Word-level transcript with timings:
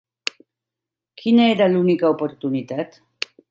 Quina 1.23 1.45
era 1.57 1.69
l'única 1.75 2.11
oportunitat? 2.17 3.01